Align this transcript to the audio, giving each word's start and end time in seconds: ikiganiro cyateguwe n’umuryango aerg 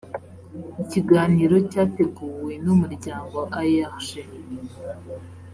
ikiganiro 0.83 1.55
cyateguwe 1.71 2.53
n’umuryango 2.63 3.39
aerg 3.59 4.07